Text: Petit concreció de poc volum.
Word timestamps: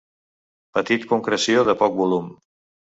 Petit 0.79 1.05
concreció 1.13 1.67
de 1.71 1.79
poc 1.85 2.03
volum. 2.03 2.35